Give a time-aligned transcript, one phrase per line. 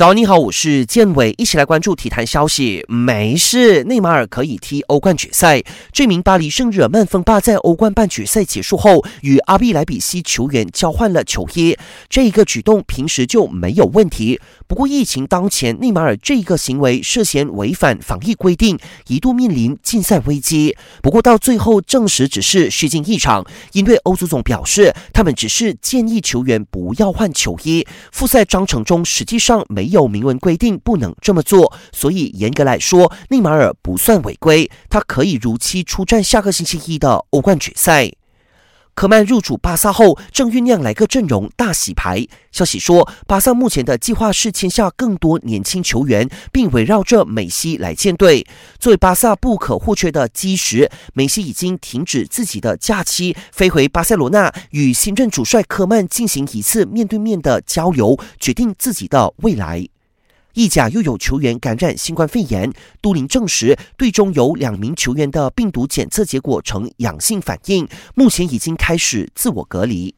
[0.00, 2.82] 早，你好，我是建伟，一起来关注体坛消息。
[2.88, 5.62] 没事，内马尔可以踢欧冠决赛。
[5.92, 11.76] 这名巴黎圣日耳曼锋霸在欧冠半决赛结束后，与阿比莱比锡球员交换了球衣。
[12.08, 18.78] 这一个举动平时就没有问题，不过疫情当前，内马尔这一个行为涉嫌违反防疫规定，
[19.08, 20.74] 一度面临禁赛危机。
[21.02, 27.86] 不过到最后证实只是虚惊一场，因为欧足总表示，他们只是建议球员不要换球衣。
[28.10, 29.89] 复赛章程中实际上没。
[29.90, 38.10] 有明文规定不能这么做，所以严格来说，内马尔不算违规，他可以如期出战下个星期一的欧冠决赛。
[38.94, 42.26] 科曼入主巴萨后，正酝酿来个阵容大洗牌。
[42.52, 48.46] 消息说，巴萨目前的计划是签下更多年轻球员，并围绕着梅西来建队。
[48.78, 59.88] 作为巴萨不可或缺的基石，梅西已经停止自己的假期，飞回巴塞罗那，与新任主帅科曼进行一次面对面的交流，决定自己的未来。
[60.54, 70.14] 意甲又有球员感染新冠肺炎，都灵证实队中有两名球员的病毒检测结果呈阳性反应，目前已经开始自我隔离。